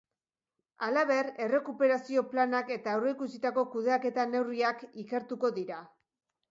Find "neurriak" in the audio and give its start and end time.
4.35-4.87